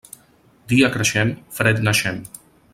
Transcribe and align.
Dia 0.73 0.89
creixent, 0.95 1.35
fred 1.59 1.85
naixent. 1.89 2.21